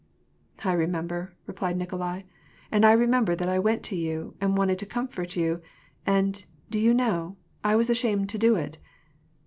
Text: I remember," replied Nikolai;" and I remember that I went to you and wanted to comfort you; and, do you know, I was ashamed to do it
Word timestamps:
I 0.63 0.73
remember," 0.73 1.35
replied 1.45 1.77
Nikolai;" 1.77 2.23
and 2.71 2.83
I 2.83 2.91
remember 2.91 3.35
that 3.35 3.47
I 3.47 3.59
went 3.59 3.83
to 3.83 3.95
you 3.95 4.33
and 4.41 4.57
wanted 4.57 4.79
to 4.79 4.87
comfort 4.87 5.35
you; 5.35 5.61
and, 6.07 6.43
do 6.71 6.79
you 6.79 6.91
know, 6.91 7.37
I 7.63 7.75
was 7.75 7.87
ashamed 7.87 8.27
to 8.29 8.39
do 8.39 8.55
it 8.55 8.79